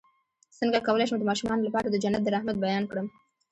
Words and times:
څنګه 0.59 0.79
کولی 0.87 1.05
شم 1.09 1.17
د 1.19 1.25
ماشومانو 1.29 1.65
لپاره 1.67 1.87
د 1.89 1.95
جنت 2.03 2.21
د 2.23 2.27
رحمت 2.35 2.55
بیان 2.63 2.83
کړم 2.91 3.07